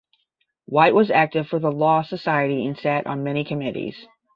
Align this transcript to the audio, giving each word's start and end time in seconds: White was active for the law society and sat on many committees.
White 0.65 0.95
was 0.95 1.11
active 1.11 1.47
for 1.47 1.59
the 1.59 1.71
law 1.71 2.01
society 2.01 2.65
and 2.65 2.75
sat 2.75 3.05
on 3.05 3.21
many 3.23 3.43
committees. 3.43 4.07